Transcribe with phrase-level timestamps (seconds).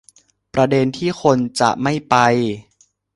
[0.53, 2.15] ประเด็นที่คนจะไม่ไป